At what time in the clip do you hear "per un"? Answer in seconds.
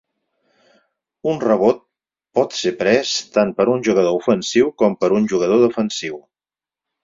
3.61-3.87, 5.05-5.33